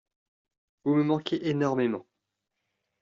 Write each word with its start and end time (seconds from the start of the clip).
Vous 0.83 0.95
me 0.95 1.03
manquez 1.03 1.47
énormément. 1.49 2.07